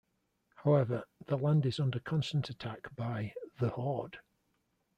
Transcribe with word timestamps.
However, 0.63 1.03
the 1.27 1.37
land 1.37 1.63
is 1.67 1.79
under 1.79 1.99
constant 1.99 2.49
attack 2.49 2.87
by 2.95 3.33
The 3.59 3.69
Horde. 3.69 4.17